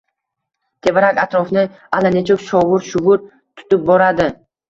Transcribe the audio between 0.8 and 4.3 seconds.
Tevarak-atrofni allanechuk shovur-shuvur tutib boradi.